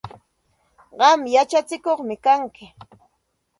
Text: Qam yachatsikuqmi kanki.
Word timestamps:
Qam 0.99 1.19
yachatsikuqmi 1.35 2.15
kanki. 2.25 2.65